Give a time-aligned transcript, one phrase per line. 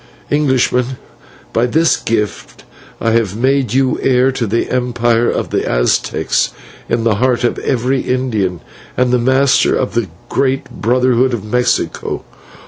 [0.31, 0.97] "Englishman,
[1.53, 2.63] by this gift
[2.99, 6.49] I have made you heir to the empire of the Aztecs
[6.89, 8.61] in the heart of every Indian,
[8.97, 12.23] and the master of the great brotherhood of Mexico.